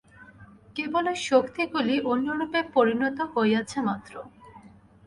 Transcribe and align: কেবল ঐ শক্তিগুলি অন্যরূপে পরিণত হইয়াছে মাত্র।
কেবল 0.75 1.05
ঐ 1.07 1.15
শক্তিগুলি 1.29 1.95
অন্যরূপে 2.11 2.59
পরিণত 2.75 3.17
হইয়াছে 3.33 3.79
মাত্র। 3.81 4.13